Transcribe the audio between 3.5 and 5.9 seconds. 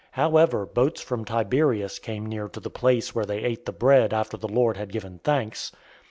the bread after the Lord had given thanks.